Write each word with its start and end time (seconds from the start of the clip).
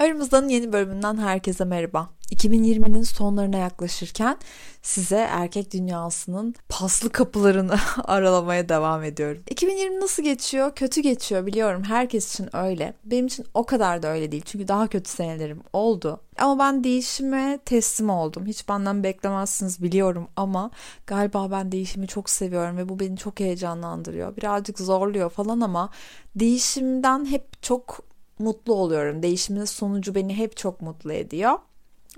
Aramızdan 0.00 0.48
yeni 0.48 0.72
bölümünden 0.72 1.16
herkese 1.16 1.64
merhaba. 1.64 2.10
2020'nin 2.32 3.02
sonlarına 3.02 3.56
yaklaşırken 3.56 4.36
size 4.82 5.16
erkek 5.16 5.72
dünyasının 5.72 6.54
paslı 6.68 7.10
kapılarını 7.10 7.74
aralamaya 8.04 8.68
devam 8.68 9.04
ediyorum. 9.04 9.42
2020 9.50 10.00
nasıl 10.00 10.22
geçiyor? 10.22 10.74
Kötü 10.74 11.00
geçiyor 11.00 11.46
biliyorum. 11.46 11.82
Herkes 11.84 12.34
için 12.34 12.56
öyle. 12.56 12.94
Benim 13.04 13.26
için 13.26 13.46
o 13.54 13.66
kadar 13.66 14.02
da 14.02 14.08
öyle 14.08 14.32
değil. 14.32 14.42
Çünkü 14.46 14.68
daha 14.68 14.86
kötü 14.86 15.10
senelerim 15.10 15.60
oldu. 15.72 16.20
Ama 16.38 16.58
ben 16.58 16.84
değişime 16.84 17.58
teslim 17.64 18.10
oldum. 18.10 18.46
Hiç 18.46 18.68
benden 18.68 19.04
beklemezsiniz 19.04 19.82
biliyorum 19.82 20.28
ama 20.36 20.70
galiba 21.06 21.50
ben 21.50 21.72
değişimi 21.72 22.06
çok 22.06 22.30
seviyorum 22.30 22.76
ve 22.76 22.88
bu 22.88 23.00
beni 23.00 23.16
çok 23.16 23.40
heyecanlandırıyor. 23.40 24.36
Birazcık 24.36 24.78
zorluyor 24.78 25.30
falan 25.30 25.60
ama 25.60 25.90
değişimden 26.36 27.26
hep 27.26 27.62
çok 27.62 28.09
mutlu 28.40 28.74
oluyorum. 28.74 29.22
Değişimin 29.22 29.64
sonucu 29.64 30.14
beni 30.14 30.36
hep 30.36 30.56
çok 30.56 30.80
mutlu 30.80 31.12
ediyor. 31.12 31.58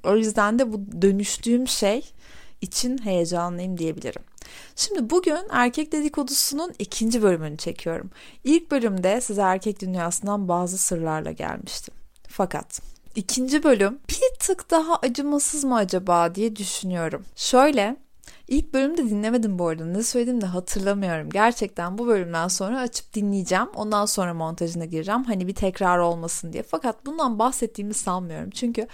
O 0.05 0.17
yüzden 0.17 0.59
de 0.59 0.73
bu 0.73 1.03
dönüştüğüm 1.03 1.69
şey 1.69 2.13
için 2.61 2.99
heyecanlıyım 2.99 3.79
diyebilirim. 3.79 4.23
Şimdi 4.77 5.11
bugün 5.11 5.41
erkek 5.51 5.93
dedikodusunun 5.93 6.73
ikinci 6.79 7.23
bölümünü 7.23 7.57
çekiyorum. 7.57 8.11
İlk 8.45 8.71
bölümde 8.71 9.21
size 9.21 9.43
erkek 9.43 9.81
dünyasından 9.81 10.49
bazı 10.49 10.79
sırlarla 10.79 11.33
gelmiştim. 11.33 11.95
Fakat 12.29 12.81
ikinci 13.15 13.65
bölüm 13.65 13.99
bir 14.09 14.39
tık 14.41 14.71
daha 14.71 14.97
acımasız 14.97 15.65
mı 15.65 15.77
acaba 15.77 16.35
diye 16.35 16.57
düşünüyorum. 16.57 17.25
Şöyle 17.37 17.97
İlk 18.53 18.75
bölümde 18.75 19.11
dinlemedim 19.11 19.59
bu 19.59 19.69
arada. 19.69 19.85
Ne 19.85 20.03
söyledim 20.03 20.41
de 20.41 20.47
hatırlamıyorum. 20.47 21.31
Gerçekten 21.31 21.99
bu 21.99 22.07
bölümden 22.07 22.49
sonra 22.49 22.81
açıp 22.81 23.15
dinleyeceğim. 23.15 23.69
Ondan 23.75 24.07
sonra 24.07 24.35
montajına 24.35 24.85
gireceğim. 24.85 25.25
Hani 25.25 25.47
bir 25.47 25.55
tekrar 25.55 25.99
olmasın 25.99 26.53
diye. 26.53 26.63
Fakat 26.63 27.07
bundan 27.07 27.39
bahsettiğimi 27.39 27.95
sanmıyorum. 27.95 28.51
Çünkü 28.51 28.87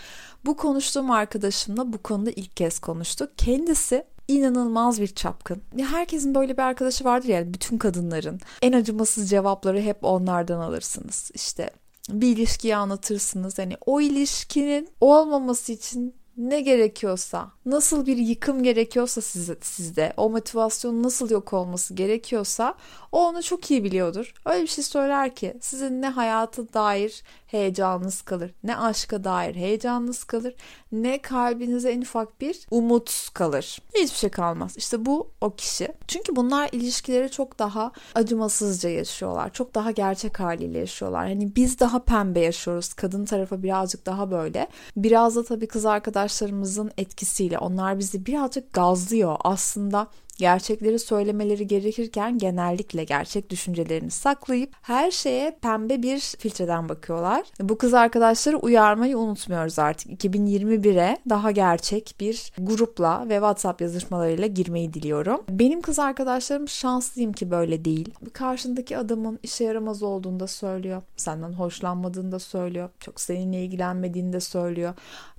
bu 0.47 0.57
konuştuğum 0.57 1.11
arkadaşımla 1.11 1.93
bu 1.93 1.99
konuda 1.99 2.31
ilk 2.31 2.57
kez 2.57 2.79
konuştuk. 2.79 3.31
Kendisi 3.37 4.05
inanılmaz 4.29 5.01
bir 5.01 5.07
çapkın. 5.07 5.63
Herkesin 5.79 6.35
böyle 6.35 6.53
bir 6.53 6.63
arkadaşı 6.63 7.05
vardır 7.05 7.29
yani 7.29 7.55
bütün 7.55 7.79
kadınların. 7.79 8.41
En 8.63 8.73
acımasız 8.73 9.31
cevapları 9.31 9.81
hep 9.81 10.05
onlardan 10.05 10.61
alırsınız. 10.61 11.31
İşte 11.35 11.71
bir 12.09 12.37
ilişkiyi 12.37 12.77
anlatırsınız. 12.77 13.59
Hani 13.59 13.77
o 13.87 14.01
ilişkinin 14.01 14.89
olmaması 15.01 15.73
için 15.73 16.15
ne 16.39 16.61
gerekiyorsa, 16.61 17.51
nasıl 17.67 18.07
bir 18.07 18.17
yıkım 18.17 18.63
gerekiyorsa 18.63 19.21
size, 19.21 19.57
sizde, 19.61 20.13
o 20.17 20.31
motivasyonun 20.31 21.03
nasıl 21.03 21.31
yok 21.31 21.53
olması 21.53 21.95
gerekiyorsa 21.95 22.75
o 23.13 23.27
onu 23.29 23.43
çok 23.43 23.71
iyi 23.71 23.85
biliyordur. 23.85 24.35
Öyle 24.45 24.63
bir 24.63 24.67
şey 24.67 24.85
söyler 24.85 25.35
ki 25.35 25.55
sizin 25.61 26.03
ne 26.03 26.09
hayata 26.09 26.73
dair 26.73 27.23
heyecanınız 27.47 28.23
kalır, 28.23 28.55
ne 28.65 28.77
aşka 28.77 29.25
dair 29.25 29.55
heyecanınız 29.55 30.25
kalır, 30.25 30.55
ne 30.93 31.23
kalbinize 31.23 31.91
en 31.91 32.01
ufak 32.01 32.41
bir 32.41 32.67
umut 32.71 33.31
kalır. 33.35 33.79
Hiçbir 33.95 34.19
şey 34.19 34.31
kalmaz. 34.31 34.77
İşte 34.77 35.07
bu 35.07 35.31
o 35.41 35.55
kişi. 35.55 35.89
Çünkü 36.09 36.37
bunlar 36.37 36.69
ilişkileri 36.73 37.31
çok 37.31 37.59
daha 37.59 37.93
acımasızca 38.15 38.89
yaşıyorlar. 38.89 39.53
Çok 39.53 39.75
daha 39.75 39.91
gerçek 39.91 40.41
haliyle 40.41 40.79
yaşıyorlar. 40.79 41.27
Hani 41.27 41.57
biz 41.57 41.81
daha 41.81 41.99
pembe 41.99 42.41
yaşıyoruz. 42.41 42.95
Kadın 42.95 43.25
tarafı 43.25 43.63
birazcık 43.63 44.07
daha 44.07 44.31
böyle. 44.31 44.69
Biraz 44.97 45.37
da 45.37 45.45
tabii 45.45 45.67
kız 45.67 45.87
arkadaşlarımızın 46.29 46.91
etkisiyle 46.97 47.59
onlar 47.59 47.99
bizi 47.99 48.27
birazcık 48.27 48.73
gazlıyor. 48.73 49.37
Aslında 49.45 50.07
gerçekleri 50.39 50.99
söylemeleri 50.99 51.67
gerekirken 51.67 52.39
genellikle 52.39 53.05
gerçek 53.05 53.51
düşüncelerini 53.51 54.11
saklayıp 54.11 54.73
her 54.83 55.11
şeye 55.11 55.59
pembe 55.63 56.03
bir 56.03 56.19
filtreden 56.19 56.89
bakıyorlar. 56.89 57.47
Bu 57.61 57.79
kız 57.79 57.95
arkadaşları 57.95 58.57
uyarmayı 58.59 59.19
unutmuyoruz 59.19 59.79
artık. 59.79 60.25
2021'e 60.25 61.17
daha 61.29 61.51
gerçek 61.51 62.15
bir 62.21 62.53
grupla 62.59 63.29
ve 63.29 63.35
WhatsApp 63.35 63.81
yazışmalarıyla 63.81 64.47
girmeyi 64.47 64.95
diliyorum. 64.95 65.41
Benim 65.49 65.81
kız 65.81 65.99
arkadaşlarım 65.99 66.69
şanslıyım 66.69 67.33
ki 67.33 67.51
böyle 67.51 67.85
değil. 67.85 68.15
Karşındaki 68.33 68.99
adamın 68.99 69.39
işe 69.43 69.65
yaramaz 69.65 70.03
olduğunu 70.03 70.41
da 70.41 70.47
söylüyor. 70.47 71.03
Senden 71.17 71.53
hoşlanmadığını 71.53 72.33
da 72.33 72.39
söylüyor. 72.39 72.91
Çok 73.01 73.21
seninle 73.21 73.65
ilgilenmediğini 73.65 74.33
de 74.33 74.41
söylüyor. 74.41 74.95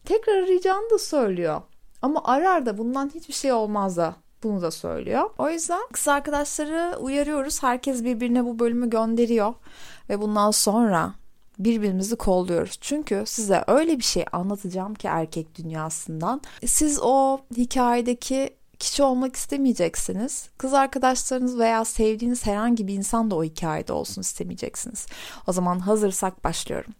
Tekrar 0.05 0.43
arayacağını 0.43 0.89
da 0.89 0.97
söylüyor. 0.97 1.61
Ama 2.01 2.21
arar 2.23 2.65
da 2.65 2.77
bundan 2.77 3.11
hiçbir 3.15 3.33
şey 3.33 3.53
olmaz 3.53 3.97
da 3.97 4.15
bunu 4.43 4.61
da 4.61 4.71
söylüyor. 4.71 5.29
O 5.37 5.49
yüzden 5.49 5.81
kız 5.93 6.07
arkadaşları 6.07 6.97
uyarıyoruz. 6.97 7.63
Herkes 7.63 8.03
birbirine 8.03 8.45
bu 8.45 8.59
bölümü 8.59 8.89
gönderiyor. 8.89 9.53
Ve 10.09 10.21
bundan 10.21 10.51
sonra 10.51 11.13
birbirimizi 11.59 12.15
kolluyoruz. 12.15 12.77
Çünkü 12.81 13.23
size 13.25 13.63
öyle 13.67 13.97
bir 13.97 14.03
şey 14.03 14.25
anlatacağım 14.31 14.95
ki 14.95 15.07
erkek 15.07 15.55
dünyasından. 15.55 16.41
Siz 16.65 16.99
o 17.01 17.39
hikayedeki 17.57 18.49
kişi 18.79 19.03
olmak 19.03 19.35
istemeyeceksiniz. 19.35 20.49
Kız 20.57 20.73
arkadaşlarınız 20.73 21.59
veya 21.59 21.85
sevdiğiniz 21.85 22.45
herhangi 22.45 22.87
bir 22.87 22.93
insan 22.93 23.31
da 23.31 23.35
o 23.35 23.43
hikayede 23.43 23.93
olsun 23.93 24.21
istemeyeceksiniz. 24.21 25.05
O 25.47 25.51
zaman 25.51 25.79
hazırsak 25.79 26.43
başlıyorum. 26.43 26.93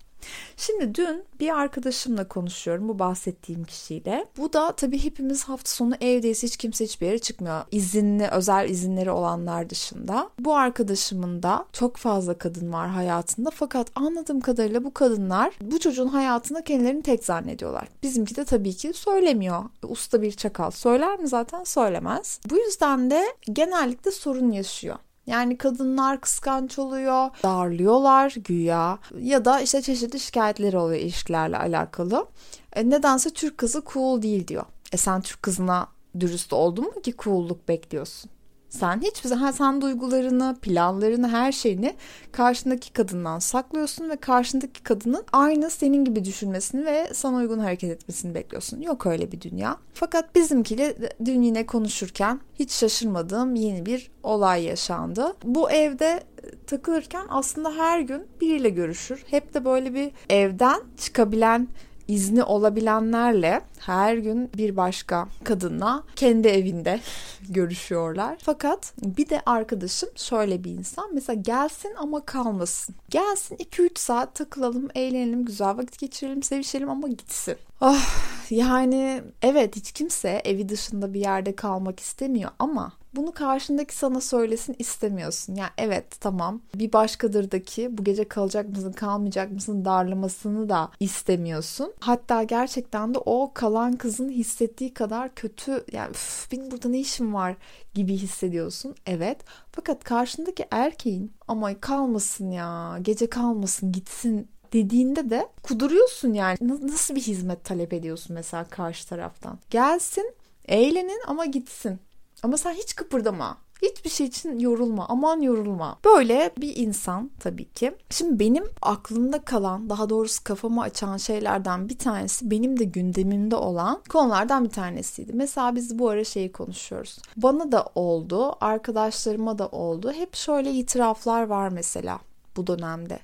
Şimdi 0.58 0.96
dün 0.96 1.24
bir 1.40 1.60
arkadaşımla 1.60 2.28
konuşuyorum 2.28 2.90
bu 2.90 3.00
bahsettiğim 3.00 3.64
kişiyle. 3.64 4.26
Bu 4.38 4.54
da 4.54 4.72
tabii 4.72 5.04
hepimiz 5.04 5.44
hafta 5.44 5.72
sonu 5.72 5.96
evdeyiz 6.02 6.44
hiç 6.44 6.58
kimse 6.58 6.86
hiçbir 6.86 7.08
yere 7.08 7.20
çıkmıyor. 7.20 7.62
İzinli 7.72 8.28
özel 8.28 8.70
izinleri 8.70 9.12
olanlar 9.12 9.70
dışında. 9.70 10.30
Bu 10.40 10.56
arkadaşımın 10.56 11.44
da 11.44 11.66
çok 11.74 11.98
fazla 11.98 12.38
kadın 12.38 12.74
var 12.74 12.90
hayatında 12.90 13.50
fakat 13.54 13.88
anladığım 13.96 14.42
kadarıyla 14.42 14.84
bu 14.84 14.94
kadınlar 14.94 15.54
bu 15.62 15.80
çocuğun 15.80 16.08
hayatında 16.08 16.64
kendilerini 16.64 17.02
tek 17.02 17.26
zannediyorlar. 17.26 17.88
Bizimki 18.04 18.36
de 18.36 18.46
tabii 18.46 18.74
ki 18.74 18.94
söylemiyor. 18.94 19.64
Usta 19.84 20.22
bir 20.22 20.32
çakal 20.32 20.72
söyler 20.72 21.20
mi 21.20 21.28
zaten 21.28 21.64
söylemez. 21.64 22.40
Bu 22.50 22.58
yüzden 22.58 23.12
de 23.12 23.24
genellikle 23.54 24.12
sorun 24.12 24.52
yaşıyor. 24.52 24.96
Yani 25.30 25.58
kadınlar 25.58 26.22
kıskanç 26.22 26.80
oluyor, 26.80 27.30
darlıyorlar 27.44 28.36
güya 28.38 29.00
ya 29.22 29.46
da 29.46 29.62
işte 29.62 29.82
çeşitli 29.82 30.20
şikayetleri 30.20 30.78
oluyor 30.78 31.00
ilişkilerle 31.00 31.58
alakalı. 31.58 32.28
E, 32.74 32.90
nedense 32.90 33.30
Türk 33.30 33.58
kızı 33.58 33.84
cool 33.94 34.22
değil 34.22 34.48
diyor. 34.48 34.66
E 34.92 34.98
sen 34.98 35.22
Türk 35.22 35.44
kızına 35.44 35.88
dürüst 36.20 36.54
oldun 36.54 36.86
mu 36.86 37.02
ki 37.02 37.14
cool'luk 37.20 37.68
bekliyorsun? 37.68 38.32
Sen 38.70 39.02
hiçbir 39.02 39.30
zaman 39.30 39.52
sen 39.52 39.82
duygularını, 39.82 40.56
planlarını, 40.62 41.30
her 41.30 41.52
şeyini 41.52 41.96
karşındaki 42.32 42.94
kadından 42.94 43.40
saklıyorsun 43.40 44.10
ve 44.10 44.16
karşındaki 44.16 44.84
kadının 44.84 45.24
aynı 45.34 45.70
senin 45.70 46.06
gibi 46.06 46.26
düşünmesini 46.26 46.86
ve 46.86 47.10
sana 47.14 47.38
uygun 47.38 47.60
hareket 47.60 47.92
etmesini 47.92 48.36
bekliyorsun. 48.36 48.82
Yok 48.82 49.06
öyle 49.06 49.32
bir 49.32 49.42
dünya. 49.42 49.78
Fakat 49.94 50.36
bizimkiyle 50.36 50.96
dün 51.26 51.42
yine 51.42 51.66
konuşurken 51.66 52.40
hiç 52.60 52.72
şaşırmadığım 52.72 53.56
yeni 53.56 53.86
bir 53.86 54.12
olay 54.24 54.64
yaşandı. 54.64 55.36
Bu 55.44 55.72
evde 55.72 56.24
takılırken 56.68 57.26
aslında 57.30 57.72
her 57.72 58.00
gün 58.00 58.28
biriyle 58.42 58.70
görüşür. 58.70 59.24
Hep 59.30 59.54
de 59.54 59.66
böyle 59.66 59.94
bir 59.94 60.12
evden 60.30 60.82
çıkabilen 60.98 61.68
izni 62.10 62.44
olabilenlerle 62.44 63.62
her 63.80 64.18
gün 64.18 64.50
bir 64.58 64.78
başka 64.78 65.28
kadınla 65.44 66.04
kendi 66.16 66.48
evinde 66.48 67.00
görüşüyorlar. 67.50 68.38
Fakat 68.42 68.94
bir 69.02 69.30
de 69.30 69.42
arkadaşım 69.46 70.10
şöyle 70.16 70.64
bir 70.64 70.72
insan. 70.72 71.10
Mesela 71.14 71.42
gelsin 71.42 71.94
ama 71.98 72.26
kalmasın. 72.26 72.96
Gelsin 73.10 73.56
2-3 73.56 73.90
saat 74.00 74.36
takılalım, 74.36 74.90
eğlenelim, 74.96 75.46
güzel 75.46 75.78
vakit 75.78 76.00
geçirelim, 76.00 76.44
sevişelim 76.44 76.90
ama 76.90 77.08
gitsin. 77.08 77.56
Oh, 77.82 78.06
yani 78.50 79.24
evet 79.42 79.76
hiç 79.76 79.92
kimse 79.92 80.42
evi 80.46 80.70
dışında 80.70 81.14
bir 81.14 81.20
yerde 81.20 81.56
kalmak 81.56 82.00
istemiyor 82.00 82.52
ama 82.60 82.94
bunu 83.16 83.32
karşındaki 83.32 83.96
sana 83.96 84.22
söylesin 84.22 84.76
istemiyorsun. 84.80 85.56
Yani 85.56 85.70
evet 85.78 86.22
tamam 86.22 86.62
bir 86.76 86.94
başkadırdaki 86.94 87.98
bu 87.98 88.04
gece 88.04 88.28
kalacak 88.28 88.70
mısın 88.70 88.92
kalmayacak 88.92 89.52
mısın 89.52 89.86
darlamasını 89.86 90.70
da 90.70 90.92
istemiyorsun. 91.00 91.94
Hatta 92.00 92.44
gerçekten 92.44 93.14
de 93.14 93.18
o 93.18 93.52
kalan 93.54 93.96
kızın 93.96 94.30
hissettiği 94.30 94.94
kadar 94.94 95.36
kötü 95.36 95.84
yani 95.92 96.14
benim 96.52 96.72
burada 96.72 96.90
ne 96.90 97.00
işim 97.00 97.34
var 97.34 97.56
gibi 97.94 98.14
hissediyorsun. 98.14 98.96
Evet 99.06 99.38
fakat 99.72 100.04
karşındaki 100.04 100.66
erkeğin 100.72 101.34
ama 101.48 101.80
kalmasın 101.82 102.52
ya 102.52 102.98
gece 103.02 103.30
kalmasın 103.30 103.92
gitsin 103.92 104.50
dediğinde 104.74 105.30
de 105.30 105.48
kuduruyorsun 105.64 106.34
yani. 106.34 106.58
Nasıl 106.82 107.16
bir 107.16 107.22
hizmet 107.22 107.64
talep 107.64 107.94
ediyorsun 107.94 108.34
mesela 108.34 108.64
karşı 108.64 109.08
taraftan? 109.08 109.60
Gelsin, 109.70 110.34
eğlenin 110.68 111.22
ama 111.28 111.46
gitsin. 111.46 112.00
Ama 112.44 112.58
sen 112.58 112.74
hiç 112.74 112.96
kıpırdama. 112.96 113.58
Hiçbir 113.82 114.10
şey 114.10 114.28
için 114.28 114.60
yorulma. 114.60 115.06
Aman 115.10 115.42
yorulma. 115.42 116.00
Böyle 116.06 116.52
bir 116.58 116.76
insan 116.76 117.32
tabii 117.40 117.66
ki. 117.66 117.96
Şimdi 118.10 118.40
benim 118.40 118.64
aklımda 118.82 119.42
kalan, 119.42 119.90
daha 119.90 120.10
doğrusu 120.10 120.44
kafamı 120.44 120.82
açan 120.82 121.18
şeylerden 121.18 121.90
bir 121.90 121.98
tanesi 121.98 122.52
benim 122.52 122.80
de 122.80 122.84
gündemimde 122.84 123.56
olan 123.56 124.02
konulardan 124.10 124.66
bir 124.66 124.70
tanesiydi. 124.70 125.34
Mesela 125.34 125.76
biz 125.76 126.00
bu 126.00 126.10
ara 126.10 126.24
şeyi 126.24 126.52
konuşuyoruz. 126.52 127.20
Bana 127.38 127.72
da 127.72 127.86
oldu, 127.96 128.56
arkadaşlarıma 128.62 129.58
da 129.58 129.68
oldu. 129.68 130.12
Hep 130.12 130.36
şöyle 130.36 130.72
itiraflar 130.72 131.44
var 131.44 131.70
mesela 131.70 132.20
bu 132.60 132.68
dönemde. 132.68 133.20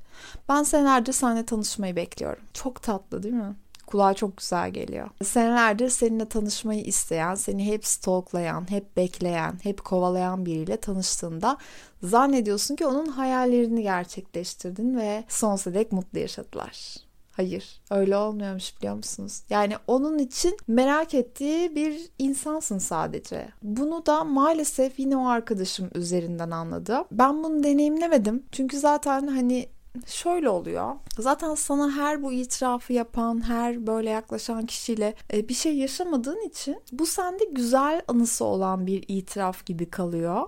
Ben 0.49 0.63
senelerdir 0.63 1.13
seninle 1.13 1.45
tanışmayı 1.45 1.95
bekliyorum. 1.95 2.43
Çok 2.53 2.81
tatlı 2.83 3.23
değil 3.23 3.33
mi? 3.33 3.55
Kulağa 3.87 4.13
çok 4.13 4.37
güzel 4.37 4.71
geliyor. 4.71 5.09
Senelerdir 5.23 5.89
seninle 5.89 6.25
tanışmayı 6.25 6.83
isteyen, 6.83 7.35
seni 7.35 7.65
hep 7.65 7.85
stalklayan, 7.85 8.69
hep 8.69 8.97
bekleyen, 8.97 9.59
hep 9.63 9.83
kovalayan 9.83 10.45
biriyle 10.45 10.77
tanıştığında 10.77 11.57
zannediyorsun 12.03 12.75
ki 12.75 12.85
onun 12.85 13.05
hayallerini 13.05 13.83
gerçekleştirdin 13.83 14.97
ve 14.97 15.23
sonsuza 15.27 15.73
dek 15.73 15.91
mutlu 15.91 16.19
yaşadılar. 16.19 17.04
Hayır 17.35 17.81
öyle 17.91 18.17
olmuyormuş 18.17 18.77
biliyor 18.77 18.95
musunuz? 18.95 19.41
Yani 19.49 19.75
onun 19.87 20.19
için 20.19 20.57
merak 20.67 21.13
ettiği 21.13 21.75
bir 21.75 22.09
insansın 22.19 22.77
sadece. 22.77 23.49
Bunu 23.61 24.05
da 24.05 24.23
maalesef 24.23 24.99
yine 24.99 25.17
o 25.17 25.27
arkadaşım 25.27 25.89
üzerinden 25.95 26.51
anladı. 26.51 27.03
Ben 27.11 27.43
bunu 27.43 27.63
deneyimlemedim. 27.63 28.43
Çünkü 28.51 28.79
zaten 28.79 29.27
hani 29.27 29.69
şöyle 30.05 30.49
oluyor. 30.49 30.95
Zaten 31.19 31.55
sana 31.55 31.91
her 31.91 32.23
bu 32.23 32.31
itirafı 32.31 32.93
yapan, 32.93 33.47
her 33.47 33.87
böyle 33.87 34.09
yaklaşan 34.09 34.65
kişiyle 34.65 35.15
e, 35.33 35.49
bir 35.49 35.53
şey 35.53 35.77
yaşamadığın 35.77 36.47
için 36.47 36.77
bu 36.91 37.05
sende 37.05 37.43
güzel 37.51 38.01
anısı 38.07 38.45
olan 38.45 38.87
bir 38.87 39.03
itiraf 39.07 39.65
gibi 39.65 39.89
kalıyor. 39.89 40.41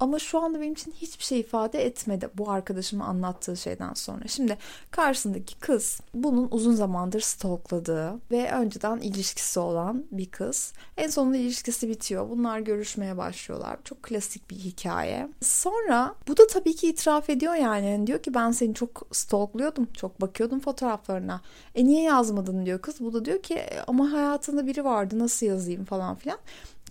Ama 0.00 0.18
şu 0.18 0.42
anda 0.42 0.60
benim 0.60 0.72
için 0.72 0.92
hiçbir 0.92 1.24
şey 1.24 1.40
ifade 1.40 1.86
etmedi 1.86 2.28
bu 2.34 2.50
arkadaşımın 2.50 3.04
anlattığı 3.04 3.56
şeyden 3.56 3.94
sonra. 3.94 4.28
Şimdi 4.28 4.58
karşısındaki 4.90 5.58
kız 5.58 6.00
bunun 6.14 6.48
uzun 6.50 6.74
zamandır 6.74 7.20
stalkladığı 7.20 8.14
ve 8.30 8.52
önceden 8.52 8.98
ilişkisi 8.98 9.60
olan 9.60 10.04
bir 10.10 10.30
kız. 10.30 10.72
En 10.96 11.08
sonunda 11.08 11.36
ilişkisi 11.36 11.88
bitiyor. 11.88 12.30
Bunlar 12.30 12.58
görüşmeye 12.58 13.16
başlıyorlar. 13.16 13.76
Çok 13.84 14.02
klasik 14.02 14.50
bir 14.50 14.56
hikaye. 14.56 15.28
Sonra 15.42 16.14
bu 16.28 16.36
da 16.36 16.46
tabii 16.46 16.76
ki 16.76 16.88
itiraf 16.88 17.30
ediyor 17.30 17.54
yani. 17.54 17.86
yani 17.86 18.06
diyor 18.06 18.18
ki 18.22 18.34
ben 18.34 18.50
seni 18.50 18.74
çok 18.74 19.06
stalklıyordum. 19.12 19.88
Çok 19.92 20.20
bakıyordum 20.20 20.60
fotoğraflarına. 20.60 21.40
E 21.74 21.84
niye 21.84 22.02
yazmadın 22.02 22.66
diyor 22.66 22.78
kız. 22.78 23.00
Bu 23.00 23.12
da 23.12 23.24
diyor 23.24 23.42
ki 23.42 23.62
ama 23.86 24.12
hayatında 24.12 24.66
biri 24.66 24.84
vardı 24.84 25.18
nasıl 25.18 25.46
yazayım 25.46 25.84
falan 25.84 26.14
filan 26.14 26.38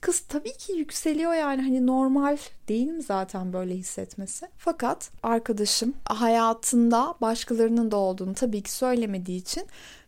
kız 0.05 0.19
tabii 0.19 0.57
ki 0.57 0.73
yükseliyor 0.73 1.33
yani 1.33 1.61
hani 1.61 1.87
normal 1.87 2.37
değil 2.67 2.87
mi 2.87 3.01
zaten 3.01 3.53
böyle 3.53 3.75
hissetmesi. 3.75 4.47
Fakat 4.57 5.11
arkadaşım 5.23 5.93
hayatında 6.05 7.15
başkalarının 7.21 7.91
da 7.91 7.97
olduğunu 7.97 8.33
tabii 8.33 8.61
ki 8.61 8.71
söylemediği 8.71 9.39
için 9.39 9.63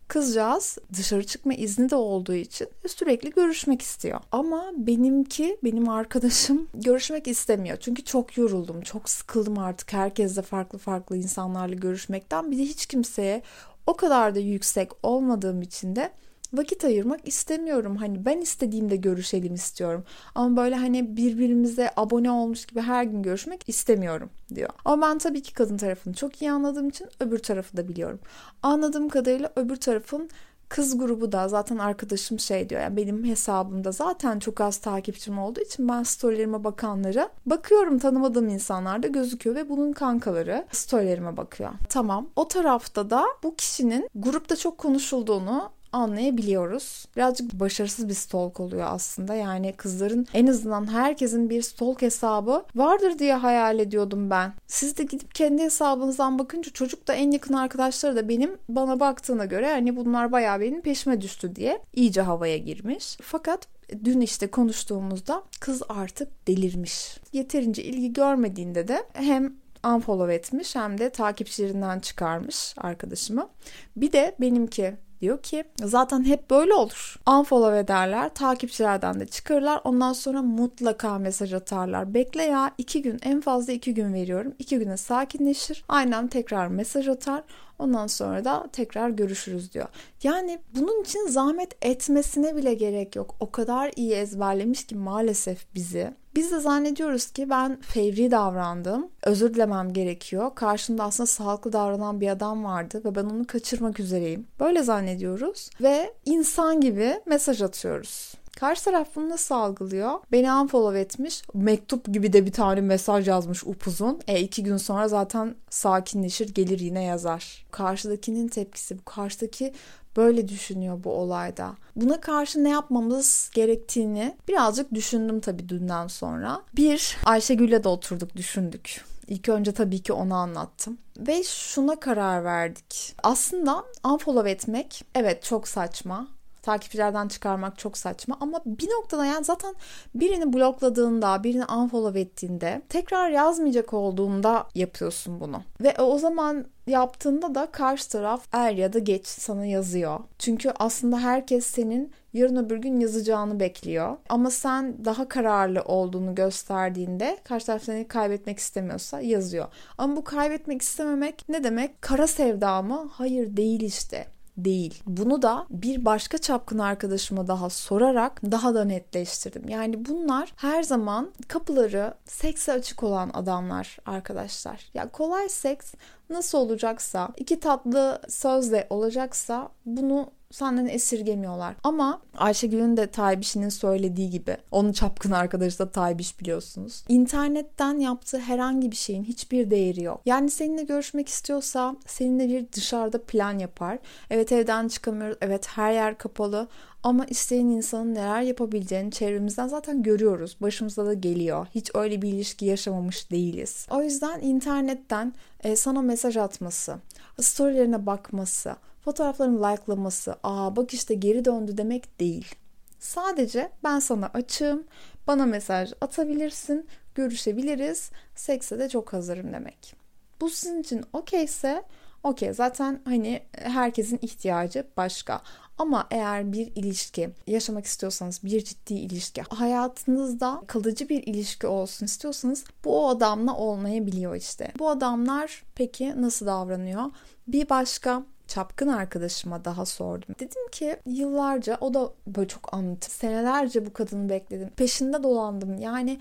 Kızcağız 0.08 0.78
dışarı 0.94 1.26
çıkma 1.26 1.54
izni 1.54 1.90
de 1.90 1.96
olduğu 1.96 2.34
için 2.34 2.68
sürekli 2.88 3.30
görüşmek 3.30 3.82
istiyor. 3.82 4.20
Ama 4.32 4.72
benimki, 4.78 5.58
benim 5.64 5.90
arkadaşım 5.90 6.68
görüşmek 6.74 7.28
istemiyor. 7.28 7.78
Çünkü 7.78 8.04
çok 8.04 8.38
yoruldum, 8.38 8.82
çok 8.82 9.10
sıkıldım 9.10 9.58
artık 9.60 9.94
herkesle 9.94 10.42
farklı 10.42 10.78
farklı 10.78 11.18
insanlarla 11.18 11.76
görüşmekten. 11.76 12.52
Bir 12.52 12.58
de 12.58 12.62
hiç 12.62 12.86
kimseye 12.86 13.42
o 13.88 13.96
kadar 13.96 14.36
da 14.36 14.40
yüksek 14.40 14.92
olmadığım 15.04 15.62
için 15.62 15.96
de 15.96 16.12
vakit 16.54 16.86
ayırmak 16.86 17.28
istemiyorum. 17.28 17.96
Hani 17.96 18.26
ben 18.26 18.38
istediğimde 18.38 18.96
görüşelim 18.96 19.54
istiyorum. 19.54 20.04
Ama 20.36 20.58
böyle 20.58 20.76
hani 20.76 21.18
birbirimize 21.18 21.92
abone 21.96 22.32
olmuş 22.32 22.66
gibi 22.66 22.82
her 22.82 23.04
gün 23.04 23.24
görüşmek 23.24 23.70
istemiyorum 23.70 24.30
diyor. 24.56 24.70
Ama 24.86 25.08
ben 25.08 25.18
tabii 25.18 25.42
ki 25.42 25.54
kadın 25.54 25.78
tarafını 25.78 26.14
çok 26.14 26.42
iyi 26.42 26.52
anladığım 26.52 26.90
için 26.90 27.08
öbür 27.20 27.40
tarafı 27.40 27.78
da 27.78 27.88
biliyorum. 27.88 28.20
Anladığım 28.64 29.10
kadarıyla 29.10 29.54
öbür 29.56 29.76
tarafın 29.76 30.30
kız 30.70 30.98
grubu 30.98 31.32
da 31.32 31.48
zaten 31.48 31.78
arkadaşım 31.78 32.40
şey 32.40 32.70
diyor 32.70 32.82
yani 32.82 32.98
benim 32.98 33.26
hesabımda 33.26 33.92
zaten 33.92 34.40
çok 34.40 34.62
az 34.62 34.78
takipçim 34.78 35.40
olduğu 35.40 35.62
için 35.62 35.88
ben 35.88 36.04
storylerime 36.04 36.64
bakanlara 36.64 37.30
bakıyorum 37.46 38.00
tanımadığım 38.00 38.50
insanlar 38.50 39.04
da 39.04 39.08
gözüküyor 39.08 39.56
ve 39.56 39.70
bunun 39.70 39.92
kankaları 39.92 40.66
storylerime 40.72 41.38
bakıyor. 41.38 41.72
Tamam 41.90 42.30
o 42.36 42.48
tarafta 42.48 43.10
da 43.10 43.26
bu 43.44 43.56
kişinin 43.56 44.10
grupta 44.16 44.56
çok 44.56 44.78
konuşulduğunu 44.78 45.70
anlayabiliyoruz. 45.92 47.06
Birazcık 47.16 47.54
başarısız 47.54 48.10
bir 48.10 48.14
stalk 48.14 48.60
oluyor 48.60 48.88
aslında. 48.90 49.36
Yani 49.36 49.74
kızların 49.74 50.28
en 50.34 50.48
azından 50.48 50.92
herkesin 50.92 51.50
bir 51.50 51.62
stalk 51.62 52.02
hesabı 52.02 52.66
vardır 52.76 53.20
diye 53.20 53.36
hayal 53.36 53.80
ediyordum 53.80 54.30
ben. 54.30 54.54
Siz 54.68 54.98
de 54.98 55.04
gidip 55.04 55.36
kendi 55.36 55.64
hesabınızdan 55.64 56.40
bakınca 56.40 56.72
çocuk 56.72 57.08
da 57.08 57.14
en 57.14 57.32
yakın 57.32 57.54
arkadaşları 57.54 58.16
da 58.16 58.30
benim 58.30 58.58
bana 58.70 59.00
baktığına 59.00 59.46
göre 59.46 59.72
hani 59.72 59.96
bunlar 59.96 60.32
bayağı 60.32 60.60
benim 60.60 60.82
peşime 60.82 61.22
düştü 61.22 61.56
diye 61.56 61.82
iyice 61.94 62.22
havaya 62.22 62.58
girmiş. 62.58 63.18
Fakat 63.22 63.68
dün 64.04 64.22
işte 64.22 64.48
konuştuğumuzda 64.48 65.44
kız 65.60 65.82
artık 65.90 66.48
delirmiş. 66.48 67.18
Yeterince 67.34 67.84
ilgi 67.84 68.14
görmediğinde 68.14 68.88
de 68.88 69.04
hem 69.14 69.54
unfollow 69.86 70.36
etmiş 70.36 70.76
hem 70.76 70.98
de 70.98 71.10
takipçilerinden 71.10 72.00
çıkarmış 72.00 72.74
arkadaşımı. 72.78 73.50
Bir 73.96 74.12
de 74.12 74.36
benimki 74.40 74.96
Diyor 75.22 75.42
ki 75.42 75.64
zaten 75.84 76.24
hep 76.24 76.50
böyle 76.50 76.74
olur. 76.74 77.16
Unfollow 77.28 77.80
ederler, 77.80 78.34
takipçilerden 78.34 79.20
de 79.20 79.26
çıkarırlar. 79.26 79.82
Ondan 79.84 80.14
sonra 80.14 80.42
mutlaka 80.42 81.20
mesaj 81.20 81.54
atarlar. 81.54 82.14
Bekle 82.14 82.44
ya 82.44 82.72
iki 82.78 83.02
gün 83.02 83.20
en 83.24 83.42
fazla 83.42 83.74
iki 83.74 83.94
gün 83.94 84.14
veriyorum. 84.14 84.54
İki 84.60 84.80
güne 84.80 84.98
sakinleşir. 84.98 85.84
Aynen 85.90 86.28
tekrar 86.28 86.68
mesaj 86.68 87.08
atar. 87.08 87.44
Ondan 87.80 88.08
sonra 88.08 88.46
da 88.46 88.68
tekrar 88.74 89.10
görüşürüz 89.10 89.74
diyor. 89.74 89.88
Yani 90.24 90.60
bunun 90.76 91.02
için 91.02 91.28
zahmet 91.28 91.86
etmesine 91.86 92.56
bile 92.56 92.74
gerek 92.74 93.16
yok. 93.16 93.36
O 93.40 93.52
kadar 93.52 93.92
iyi 93.96 94.14
ezberlemiş 94.14 94.88
ki 94.88 94.96
maalesef 94.96 95.66
bizi. 95.76 96.14
Biz 96.38 96.52
de 96.52 96.60
zannediyoruz 96.60 97.32
ki 97.32 97.50
ben 97.50 97.82
fevri 97.82 98.32
davrandım. 98.32 99.10
Özür 99.24 99.54
dilemem 99.54 99.94
gerekiyor. 99.94 100.52
Karşımda 100.56 101.04
aslında 101.04 101.28
sağlıklı 101.28 101.74
davranan 101.74 102.22
bir 102.22 102.28
adam 102.28 102.64
vardı 102.64 103.02
ve 103.06 103.16
ben 103.16 103.24
onu 103.24 103.48
kaçırmak 103.48 104.00
üzereyim. 104.00 104.48
Böyle 104.60 104.84
zannediyoruz 104.84 105.70
ve 105.82 106.14
insan 106.26 106.82
gibi 106.82 107.14
mesaj 107.26 107.62
atıyoruz. 107.62 108.34
Karşı 108.60 108.84
taraf 108.84 109.08
bunu 109.16 109.30
nasıl 109.30 109.56
algılıyor? 109.56 110.12
Beni 110.32 110.54
unfollow 110.54 111.00
etmiş. 111.00 111.42
Mektup 111.54 112.14
gibi 112.14 112.34
de 112.34 112.46
bir 112.46 112.52
tane 112.52 112.82
mesaj 112.82 113.28
yazmış 113.28 113.64
upuzun. 113.64 114.20
E 114.28 114.40
iki 114.40 114.64
gün 114.64 114.78
sonra 114.78 115.08
zaten 115.08 115.56
sakinleşir 115.70 116.54
gelir 116.54 116.80
yine 116.80 117.04
yazar. 117.04 117.66
Karşıdakinin 117.72 118.48
tepkisi 118.48 119.00
bu. 119.00 119.06
Karşıdaki 119.06 119.74
böyle 120.16 120.48
düşünüyor 120.48 121.04
bu 121.04 121.12
olayda. 121.12 121.76
Buna 121.96 122.22
karşı 122.22 122.64
ne 122.64 122.70
yapmamız 122.70 123.52
gerektiğini 123.54 124.36
birazcık 124.48 124.94
düşündüm 124.94 125.40
tabii 125.40 125.70
dünden 125.70 126.08
sonra. 126.08 126.62
Bir, 126.76 127.18
Ayşegül'le 127.26 127.84
de 127.84 127.90
oturduk 127.90 128.36
düşündük. 128.36 129.06
İlk 129.28 129.50
önce 129.50 129.72
tabii 129.72 130.00
ki 130.00 130.14
onu 130.14 130.36
anlattım. 130.36 130.98
Ve 131.18 131.44
şuna 131.44 132.00
karar 132.00 132.44
verdik. 132.44 133.16
Aslında 133.24 133.84
unfollow 134.06 134.52
etmek 134.52 135.06
evet 135.16 135.44
çok 135.44 135.68
saçma 135.68 136.37
takipçilerden 136.68 137.28
çıkarmak 137.28 137.78
çok 137.78 137.98
saçma 137.98 138.38
ama 138.40 138.62
bir 138.66 138.90
noktada 138.90 139.26
yani 139.26 139.46
zaten 139.46 139.76
birini 140.16 140.54
blokladığında, 140.54 141.44
birini 141.44 141.66
unfollow 141.66 142.20
ettiğinde 142.20 142.82
tekrar 142.90 143.30
yazmayacak 143.30 143.94
olduğunda 143.94 144.68
yapıyorsun 144.76 145.40
bunu. 145.40 145.62
Ve 145.82 145.96
o 146.00 146.18
zaman 146.18 146.66
yaptığında 146.88 147.56
da 147.56 147.72
karşı 147.72 148.10
taraf 148.10 148.48
er 148.52 148.72
ya 148.72 148.94
da 148.94 149.00
geç 149.00 149.28
sana 149.28 149.66
yazıyor. 149.66 150.20
Çünkü 150.40 150.72
aslında 150.80 151.20
herkes 151.20 151.66
senin 151.66 152.12
yarın 152.34 152.56
öbür 152.56 152.78
gün 152.78 153.00
yazacağını 153.00 153.60
bekliyor. 153.60 154.18
Ama 154.30 154.50
sen 154.50 155.06
daha 155.06 155.28
kararlı 155.28 155.82
olduğunu 155.82 156.36
gösterdiğinde 156.36 157.38
karşı 157.44 157.66
taraf 157.66 157.84
seni 157.84 158.08
kaybetmek 158.08 158.60
istemiyorsa 158.60 159.22
yazıyor. 159.22 159.68
Ama 159.98 160.16
bu 160.16 160.24
kaybetmek 160.24 160.82
istememek 160.82 161.50
ne 161.50 161.64
demek? 161.64 162.02
Kara 162.02 162.28
sevda 162.28 162.82
mı? 162.82 163.10
Hayır 163.12 163.58
değil 163.58 163.82
işte 163.82 164.37
değil. 164.58 165.04
Bunu 165.08 165.42
da 165.42 165.66
bir 165.70 166.06
başka 166.06 166.38
çapkın 166.38 166.80
arkadaşıma 166.80 167.48
daha 167.48 167.70
sorarak 167.70 168.42
daha 168.52 168.76
da 168.76 168.84
netleştirdim. 168.86 169.70
Yani 169.70 170.06
bunlar 170.06 170.54
her 170.56 170.84
zaman 170.84 171.32
kapıları 171.48 172.14
sekse 172.26 172.74
açık 172.74 173.04
olan 173.04 173.30
adamlar 173.34 173.98
arkadaşlar. 174.06 174.90
Ya 174.94 175.10
kolay 175.10 175.50
seks 175.50 175.94
nasıl 176.30 176.58
olacaksa, 176.58 177.30
iki 177.38 177.60
tatlı 177.60 178.22
sözle 178.30 178.88
olacaksa 178.90 179.70
bunu 179.86 180.32
senden 180.52 180.86
esirgemiyorlar. 180.86 181.76
Ama 181.84 182.22
Ayşegül'ün 182.38 182.98
de 182.98 183.08
Taybiş'in 183.08 183.70
söylediği 183.70 184.30
gibi 184.30 184.58
onun 184.72 184.92
çapkın 184.92 185.32
arkadaşı 185.32 185.80
da 185.80 185.92
Taybiş 185.92 186.40
biliyorsunuz. 186.40 187.04
İnternetten 187.10 188.00
yaptığı 188.00 188.40
herhangi 188.40 188.92
bir 188.92 188.96
şeyin 188.96 189.24
hiçbir 189.24 189.72
değeri 189.72 190.04
yok. 190.04 190.22
Yani 190.26 190.50
seninle 190.50 190.84
görüşmek 190.84 191.30
istiyorsa 191.30 191.96
seninle 192.06 192.48
bir 192.48 192.72
dışarıda 192.72 193.24
plan 193.24 193.60
yapar. 193.60 194.00
Evet 194.30 194.52
evden 194.52 194.88
çıkamıyoruz. 194.88 195.38
Evet 195.42 195.68
her 195.68 195.94
yer 195.94 196.18
kapalı. 196.18 196.68
Ama 197.04 197.26
isteyen 197.26 197.66
insanın 197.66 198.16
neler 198.16 198.42
yapabileceğini 198.42 199.12
çevremizden 199.12 199.68
zaten 199.68 200.04
görüyoruz. 200.04 200.58
Başımıza 200.62 201.06
da 201.06 201.14
geliyor. 201.14 201.68
Hiç 201.76 201.92
öyle 201.94 202.22
bir 202.22 202.30
ilişki 202.30 202.66
yaşamamış 202.66 203.32
değiliz. 203.32 203.88
O 203.92 204.04
yüzden 204.04 204.42
internetten 204.42 205.34
e, 205.64 205.76
sana 205.76 206.02
mesaj 206.02 206.38
atması, 206.38 206.96
storylerine 207.42 208.06
bakması, 208.06 208.76
fotoğraflarını 209.08 209.72
likelaması, 209.72 210.36
aa 210.44 210.76
bak 210.76 210.94
işte 210.94 211.14
geri 211.14 211.46
döndü 211.46 211.78
demek 211.78 212.20
değil. 212.20 212.56
Sadece 213.00 213.72
ben 213.84 214.00
sana 214.00 214.30
açığım, 214.34 214.84
bana 215.28 215.46
mesaj 215.46 215.94
atabilirsin, 216.02 216.88
görüşebiliriz, 217.16 218.12
sekse 218.36 218.80
de 218.80 218.90
çok 218.90 219.14
hazırım 219.14 219.54
demek. 219.54 219.96
Bu 220.42 220.50
sizin 220.50 220.82
için 220.82 221.04
okeyse 221.14 221.84
okey 222.24 222.54
zaten 222.54 223.02
hani 223.06 223.42
herkesin 223.52 224.20
ihtiyacı 224.22 224.88
başka. 224.98 225.42
Ama 225.78 226.08
eğer 226.12 226.54
bir 226.54 226.72
ilişki 226.76 227.30
yaşamak 227.48 227.86
istiyorsanız, 227.86 228.44
bir 228.44 228.64
ciddi 228.64 228.94
ilişki, 228.94 229.42
hayatınızda 229.42 230.62
kalıcı 230.68 231.10
bir 231.10 231.24
ilişki 231.24 231.68
olsun 231.68 232.06
istiyorsanız 232.06 232.64
bu 232.86 233.06
o 233.06 233.10
adamla 233.10 233.56
olmayabiliyor 233.56 234.36
işte. 234.36 234.72
Bu 234.80 234.90
adamlar 234.90 235.64
peki 235.76 236.22
nasıl 236.22 236.46
davranıyor? 236.46 237.04
Bir 237.48 237.70
başka 237.70 238.24
çapkın 238.48 238.88
arkadaşıma 238.88 239.66
daha 239.66 239.86
sordum. 239.86 240.36
Dedim 240.40 240.70
ki 240.72 240.98
yıllarca 241.06 241.78
o 241.82 241.94
da 241.94 242.12
böyle 242.28 242.48
çok 242.48 242.74
anlatır. 242.74 243.10
Senelerce 243.10 243.86
bu 243.86 243.94
kadını 243.94 244.30
bekledim. 244.30 244.70
Peşinde 244.70 245.24
dolandım. 245.24 245.80
Yani 245.80 246.20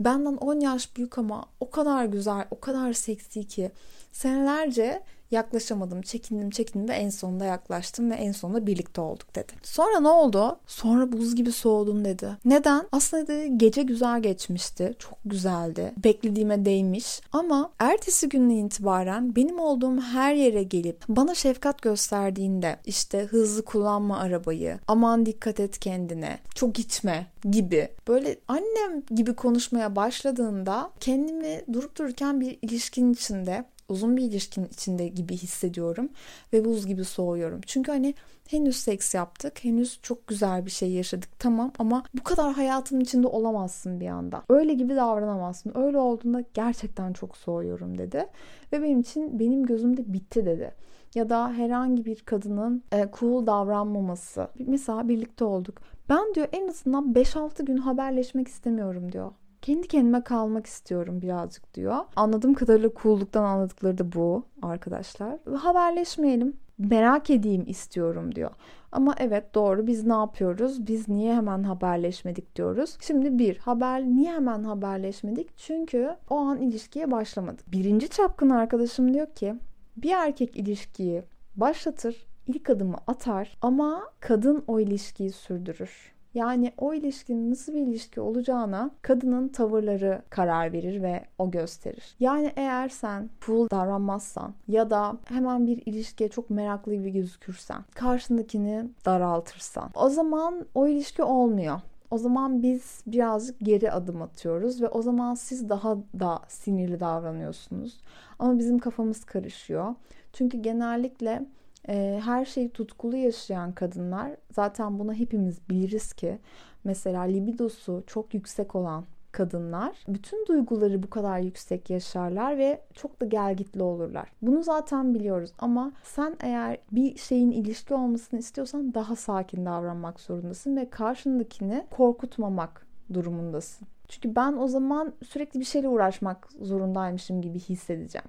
benden 0.00 0.36
10 0.36 0.60
yaş 0.60 0.96
büyük 0.96 1.18
ama 1.18 1.44
o 1.60 1.70
kadar 1.70 2.04
güzel, 2.04 2.44
o 2.50 2.60
kadar 2.60 2.92
seksi 2.92 3.46
ki 3.46 3.70
senelerce 4.12 5.02
yaklaşamadım, 5.30 6.02
çekindim, 6.02 6.50
çekindim 6.50 6.88
ve 6.88 6.92
en 6.92 7.10
sonunda 7.10 7.44
yaklaştım 7.44 8.10
ve 8.10 8.14
en 8.14 8.32
sonunda 8.32 8.66
birlikte 8.66 9.00
olduk 9.00 9.36
dedi. 9.36 9.52
Sonra 9.62 10.00
ne 10.00 10.08
oldu? 10.08 10.58
Sonra 10.66 11.12
buz 11.12 11.34
gibi 11.34 11.52
soğudum 11.52 12.04
dedi. 12.04 12.28
Neden? 12.44 12.88
Aslında 12.92 13.46
gece 13.46 13.82
güzel 13.82 14.22
geçmişti. 14.22 14.94
Çok 14.98 15.18
güzeldi. 15.24 15.92
Beklediğime 16.04 16.64
değmiş. 16.64 17.20
Ama 17.32 17.70
ertesi 17.78 18.28
günden 18.28 18.48
itibaren 18.66 19.36
benim 19.36 19.58
olduğum 19.60 20.00
her 20.00 20.34
yere 20.34 20.62
gelip 20.62 21.04
bana 21.08 21.34
şefkat 21.34 21.82
gösterdiğinde 21.82 22.76
işte 22.86 23.24
hızlı 23.24 23.64
kullanma 23.64 24.18
arabayı, 24.18 24.78
aman 24.86 25.26
dikkat 25.26 25.60
et 25.60 25.78
kendine, 25.78 26.38
çok 26.54 26.78
içme 26.78 27.26
gibi 27.50 27.88
böyle 28.08 28.38
annem 28.48 29.02
gibi 29.14 29.34
konuşmaya 29.34 29.96
başladığında 29.96 30.90
kendimi 31.00 31.62
durup 31.72 31.98
dururken 31.98 32.40
bir 32.40 32.58
ilişkinin 32.62 33.12
içinde 33.12 33.64
uzun 33.88 34.16
bir 34.16 34.22
ilişkinin 34.22 34.66
içinde 34.66 35.08
gibi 35.08 35.36
hissediyorum 35.36 36.08
ve 36.52 36.64
buz 36.64 36.86
gibi 36.86 37.04
soğuyorum. 37.04 37.60
Çünkü 37.66 37.92
hani 37.92 38.14
henüz 38.48 38.76
seks 38.76 39.14
yaptık, 39.14 39.64
henüz 39.64 39.98
çok 40.02 40.26
güzel 40.26 40.66
bir 40.66 40.70
şey 40.70 40.90
yaşadık 40.90 41.28
tamam 41.38 41.72
ama 41.78 42.04
bu 42.14 42.22
kadar 42.22 42.52
hayatın 42.52 43.00
içinde 43.00 43.26
olamazsın 43.26 44.00
bir 44.00 44.08
anda. 44.08 44.42
Öyle 44.48 44.74
gibi 44.74 44.96
davranamazsın. 44.96 45.72
Öyle 45.74 45.98
olduğunda 45.98 46.44
gerçekten 46.54 47.12
çok 47.12 47.36
soğuyorum 47.36 47.98
dedi. 47.98 48.26
Ve 48.72 48.82
benim 48.82 49.00
için 49.00 49.38
benim 49.38 49.66
gözümde 49.66 50.12
bitti 50.12 50.46
dedi. 50.46 50.74
Ya 51.14 51.30
da 51.30 51.52
herhangi 51.52 52.04
bir 52.04 52.20
kadının 52.20 52.82
e, 52.92 53.08
cool 53.18 53.46
davranmaması. 53.46 54.48
Mesela 54.66 55.08
birlikte 55.08 55.44
olduk. 55.44 55.80
Ben 56.08 56.34
diyor 56.34 56.48
en 56.52 56.68
azından 56.68 57.12
5-6 57.12 57.64
gün 57.64 57.76
haberleşmek 57.76 58.48
istemiyorum 58.48 59.12
diyor 59.12 59.32
kendi 59.62 59.88
kendime 59.88 60.24
kalmak 60.24 60.66
istiyorum 60.66 61.22
birazcık 61.22 61.74
diyor. 61.74 61.96
Anladığım 62.16 62.54
kadarıyla 62.54 62.90
cool'luktan 63.02 63.44
anladıkları 63.44 63.98
da 63.98 64.12
bu 64.12 64.44
arkadaşlar. 64.62 65.38
Haberleşmeyelim. 65.58 66.56
Merak 66.78 67.30
edeyim 67.30 67.64
istiyorum 67.66 68.34
diyor. 68.34 68.50
Ama 68.92 69.14
evet 69.18 69.54
doğru 69.54 69.86
biz 69.86 70.06
ne 70.06 70.12
yapıyoruz? 70.12 70.86
Biz 70.86 71.08
niye 71.08 71.34
hemen 71.34 71.62
haberleşmedik 71.62 72.56
diyoruz. 72.56 72.96
Şimdi 73.00 73.38
bir 73.38 73.56
haber 73.58 74.02
niye 74.02 74.32
hemen 74.32 74.64
haberleşmedik? 74.64 75.58
Çünkü 75.58 76.16
o 76.30 76.36
an 76.36 76.58
ilişkiye 76.58 77.10
başlamadık. 77.10 77.72
Birinci 77.72 78.08
çapkın 78.08 78.50
arkadaşım 78.50 79.14
diyor 79.14 79.26
ki 79.26 79.54
bir 79.96 80.10
erkek 80.10 80.56
ilişkiyi 80.56 81.22
başlatır, 81.56 82.26
ilk 82.46 82.70
adımı 82.70 82.96
atar 83.06 83.56
ama 83.62 84.02
kadın 84.20 84.64
o 84.66 84.80
ilişkiyi 84.80 85.30
sürdürür. 85.30 86.17
Yani 86.34 86.72
o 86.78 86.94
ilişkinin 86.94 87.50
nasıl 87.50 87.74
bir 87.74 87.80
ilişki 87.80 88.20
olacağına 88.20 88.90
kadının 89.02 89.48
tavırları 89.48 90.22
karar 90.30 90.72
verir 90.72 91.02
ve 91.02 91.24
o 91.38 91.50
gösterir. 91.50 92.14
Yani 92.20 92.52
eğer 92.56 92.88
sen 92.88 93.30
full 93.40 93.70
davranmazsan 93.70 94.54
ya 94.68 94.90
da 94.90 95.16
hemen 95.24 95.66
bir 95.66 95.82
ilişkiye 95.86 96.28
çok 96.28 96.50
meraklı 96.50 96.94
gibi 96.94 97.10
gözükürsen, 97.10 97.84
karşındakini 97.94 98.84
daraltırsan 99.04 99.90
o 99.94 100.08
zaman 100.08 100.66
o 100.74 100.86
ilişki 100.86 101.22
olmuyor. 101.22 101.80
O 102.10 102.18
zaman 102.18 102.62
biz 102.62 103.02
birazcık 103.06 103.60
geri 103.60 103.92
adım 103.92 104.22
atıyoruz 104.22 104.82
ve 104.82 104.88
o 104.88 105.02
zaman 105.02 105.34
siz 105.34 105.68
daha 105.68 105.96
da 106.20 106.40
sinirli 106.48 107.00
davranıyorsunuz. 107.00 108.00
Ama 108.38 108.58
bizim 108.58 108.78
kafamız 108.78 109.24
karışıyor. 109.24 109.94
Çünkü 110.32 110.58
genellikle 110.58 111.42
e, 111.88 112.20
her 112.24 112.44
şeyi 112.44 112.70
tutkulu 112.70 113.16
yaşayan 113.16 113.72
kadınlar 113.72 114.36
zaten 114.52 114.98
buna 114.98 115.14
hepimiz 115.14 115.68
biliriz 115.70 116.12
ki 116.12 116.38
mesela 116.84 117.22
libidosu 117.22 118.04
çok 118.06 118.34
yüksek 118.34 118.74
olan 118.74 119.04
kadınlar 119.32 120.04
bütün 120.08 120.46
duyguları 120.46 121.02
bu 121.02 121.10
kadar 121.10 121.38
yüksek 121.38 121.90
yaşarlar 121.90 122.58
ve 122.58 122.80
çok 122.94 123.20
da 123.20 123.26
gelgitli 123.26 123.82
olurlar. 123.82 124.28
Bunu 124.42 124.62
zaten 124.62 125.14
biliyoruz 125.14 125.52
ama 125.58 125.92
sen 126.02 126.36
eğer 126.40 126.78
bir 126.92 127.16
şeyin 127.16 127.50
ilişki 127.50 127.94
olmasını 127.94 128.40
istiyorsan 128.40 128.94
daha 128.94 129.16
sakin 129.16 129.66
davranmak 129.66 130.20
zorundasın 130.20 130.76
ve 130.76 130.90
karşındakini 130.90 131.86
korkutmamak 131.90 132.86
durumundasın. 133.14 133.88
Çünkü 134.08 134.36
ben 134.36 134.52
o 134.52 134.68
zaman 134.68 135.12
sürekli 135.28 135.60
bir 135.60 135.64
şeyle 135.64 135.88
uğraşmak 135.88 136.48
zorundaymışım 136.60 137.42
gibi 137.42 137.58
hissedeceğim. 137.58 138.28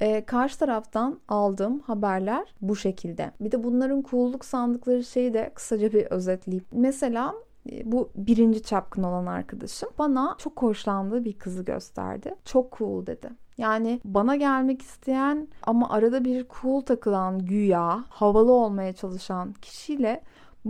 Ee, 0.00 0.24
karşı 0.24 0.58
taraftan 0.58 1.20
aldığım 1.28 1.80
haberler 1.80 2.54
bu 2.60 2.76
şekilde. 2.76 3.32
Bir 3.40 3.52
de 3.52 3.64
bunların 3.64 4.02
cool'luk 4.10 4.44
sandıkları 4.44 5.04
şeyi 5.04 5.34
de 5.34 5.50
kısaca 5.54 5.92
bir 5.92 6.06
özetleyeyim. 6.06 6.64
Mesela 6.72 7.34
e, 7.72 7.92
bu 7.92 8.10
birinci 8.14 8.62
çapkın 8.62 9.02
olan 9.02 9.26
arkadaşım 9.26 9.88
bana 9.98 10.34
çok 10.38 10.62
hoşlandığı 10.62 11.24
bir 11.24 11.32
kızı 11.32 11.64
gösterdi. 11.64 12.34
Çok 12.44 12.78
cool 12.78 13.06
dedi. 13.06 13.28
Yani 13.58 14.00
bana 14.04 14.36
gelmek 14.36 14.82
isteyen 14.82 15.48
ama 15.62 15.90
arada 15.90 16.24
bir 16.24 16.46
cool 16.60 16.80
takılan 16.80 17.38
güya 17.38 18.04
havalı 18.08 18.52
olmaya 18.52 18.92
çalışan 18.92 19.52
kişiyle 19.52 20.22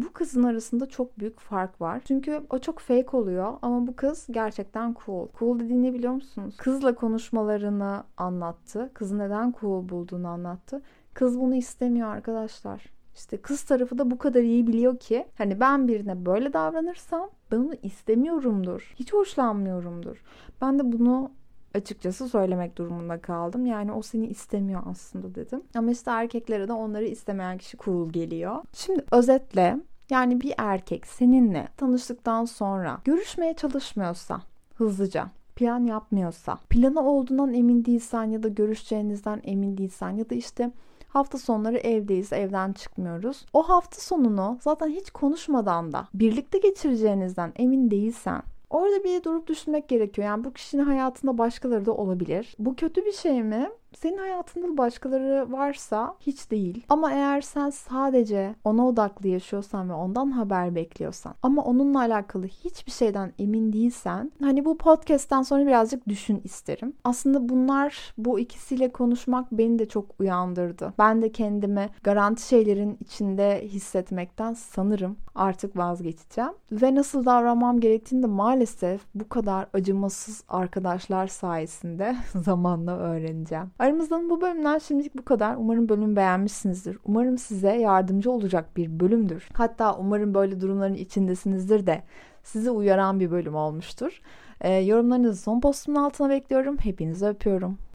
bu 0.02 0.12
kızın 0.12 0.42
arasında 0.42 0.86
çok 0.86 1.18
büyük 1.18 1.40
fark 1.40 1.80
var. 1.80 2.02
Çünkü 2.04 2.40
o 2.50 2.58
çok 2.58 2.78
fake 2.78 3.16
oluyor 3.16 3.52
ama 3.62 3.86
bu 3.86 3.96
kız 3.96 4.26
gerçekten 4.30 4.96
cool. 5.06 5.28
Cool 5.38 5.60
dediğini 5.60 5.94
biliyor 5.94 6.12
musunuz? 6.12 6.56
Kızla 6.56 6.94
konuşmalarını 6.94 8.04
anlattı. 8.16 8.90
Kızı 8.94 9.18
neden 9.18 9.54
cool 9.60 9.88
bulduğunu 9.88 10.28
anlattı. 10.28 10.82
Kız 11.14 11.40
bunu 11.40 11.54
istemiyor 11.54 12.08
arkadaşlar. 12.08 12.86
İşte 13.14 13.36
kız 13.36 13.62
tarafı 13.62 13.98
da 13.98 14.10
bu 14.10 14.18
kadar 14.18 14.42
iyi 14.42 14.66
biliyor 14.66 14.98
ki 14.98 15.26
hani 15.38 15.60
ben 15.60 15.88
birine 15.88 16.26
böyle 16.26 16.52
davranırsam 16.52 17.30
ben 17.52 17.56
onu 17.56 17.74
istemiyorumdur. 17.82 18.94
Hiç 18.96 19.12
hoşlanmıyorumdur. 19.12 20.22
Ben 20.60 20.78
de 20.78 20.92
bunu 20.92 21.30
açıkçası 21.74 22.28
söylemek 22.28 22.78
durumunda 22.78 23.20
kaldım. 23.20 23.66
Yani 23.66 23.92
o 23.92 24.02
seni 24.02 24.26
istemiyor 24.26 24.82
aslında 24.90 25.34
dedim. 25.34 25.62
Ama 25.74 25.90
işte 25.90 26.10
erkeklere 26.10 26.68
de 26.68 26.72
onları 26.72 27.04
istemeyen 27.04 27.58
kişi 27.58 27.76
cool 27.76 28.10
geliyor. 28.10 28.56
Şimdi 28.72 29.04
özetle 29.12 29.80
yani 30.10 30.40
bir 30.40 30.54
erkek 30.58 31.06
seninle 31.06 31.68
tanıştıktan 31.76 32.44
sonra 32.44 33.00
görüşmeye 33.04 33.54
çalışmıyorsa 33.54 34.40
hızlıca 34.74 35.30
plan 35.56 35.84
yapmıyorsa, 35.84 36.58
planı 36.70 37.10
olduğundan 37.10 37.54
emin 37.54 37.84
değilsen 37.84 38.24
ya 38.24 38.42
da 38.42 38.48
görüşeceğinizden 38.48 39.40
emin 39.44 39.78
değilsen 39.78 40.10
ya 40.10 40.30
da 40.30 40.34
işte 40.34 40.70
hafta 41.08 41.38
sonları 41.38 41.78
evdeyiz, 41.78 42.32
evden 42.32 42.72
çıkmıyoruz. 42.72 43.46
O 43.52 43.68
hafta 43.68 44.00
sonunu 44.00 44.58
zaten 44.60 44.88
hiç 44.88 45.10
konuşmadan 45.10 45.92
da 45.92 46.08
birlikte 46.14 46.58
geçireceğinizden 46.58 47.52
emin 47.56 47.90
değilsen 47.90 48.42
Orada 48.70 49.04
bir 49.04 49.22
durup 49.22 49.46
düşünmek 49.46 49.88
gerekiyor. 49.88 50.28
Yani 50.28 50.44
bu 50.44 50.52
kişinin 50.52 50.84
hayatında 50.84 51.38
başkaları 51.38 51.86
da 51.86 51.92
olabilir. 51.92 52.54
Bu 52.58 52.76
kötü 52.76 53.04
bir 53.06 53.12
şey 53.12 53.42
mi? 53.42 53.70
Senin 53.96 54.18
hayatında 54.18 54.76
başkaları 54.78 55.52
varsa 55.52 56.14
hiç 56.20 56.50
değil. 56.50 56.84
Ama 56.88 57.12
eğer 57.12 57.40
sen 57.40 57.70
sadece 57.70 58.54
ona 58.64 58.88
odaklı 58.88 59.28
yaşıyorsan 59.28 59.88
ve 59.88 59.92
ondan 59.92 60.30
haber 60.30 60.74
bekliyorsan 60.74 61.34
ama 61.42 61.62
onunla 61.62 62.00
alakalı 62.00 62.46
hiçbir 62.46 62.92
şeyden 62.92 63.32
emin 63.38 63.72
değilsen 63.72 64.32
hani 64.40 64.64
bu 64.64 64.78
podcast'ten 64.78 65.42
sonra 65.42 65.66
birazcık 65.66 66.08
düşün 66.08 66.40
isterim. 66.44 66.92
Aslında 67.04 67.48
bunlar 67.48 68.14
bu 68.18 68.40
ikisiyle 68.40 68.92
konuşmak 68.92 69.52
beni 69.52 69.78
de 69.78 69.88
çok 69.88 70.20
uyandırdı. 70.20 70.94
Ben 70.98 71.22
de 71.22 71.32
kendimi 71.32 71.88
garanti 72.02 72.48
şeylerin 72.48 72.98
içinde 73.00 73.62
hissetmekten 73.68 74.52
sanırım 74.52 75.16
artık 75.34 75.76
vazgeçeceğim. 75.76 76.52
Ve 76.72 76.94
nasıl 76.94 77.24
davranmam 77.24 77.80
gerektiğini 77.80 78.22
de 78.22 78.26
maalesef 78.26 79.00
bu 79.14 79.28
kadar 79.28 79.66
acımasız 79.72 80.44
arkadaşlar 80.48 81.26
sayesinde 81.26 82.16
zamanla 82.44 82.96
öğreneceğim. 82.98 83.70
Aramızdan 83.78 84.30
bu 84.30 84.40
bölümden 84.40 84.78
şimdilik 84.78 85.16
bu 85.16 85.24
kadar. 85.24 85.56
Umarım 85.56 85.88
bölümü 85.88 86.16
beğenmişsinizdir. 86.16 86.98
Umarım 87.04 87.38
size 87.38 87.72
yardımcı 87.72 88.30
olacak 88.30 88.76
bir 88.76 89.00
bölümdür. 89.00 89.48
Hatta 89.52 89.96
umarım 89.96 90.34
böyle 90.34 90.60
durumların 90.60 90.94
içindesinizdir 90.94 91.86
de 91.86 92.02
sizi 92.42 92.70
uyaran 92.70 93.20
bir 93.20 93.30
bölüm 93.30 93.54
olmuştur. 93.54 94.20
E, 94.60 94.72
yorumlarınızı 94.74 95.42
son 95.42 95.60
postumun 95.60 95.96
altına 96.00 96.30
bekliyorum. 96.30 96.76
Hepinizi 96.78 97.26
öpüyorum. 97.26 97.78